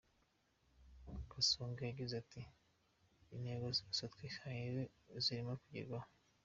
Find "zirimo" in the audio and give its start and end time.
5.23-5.53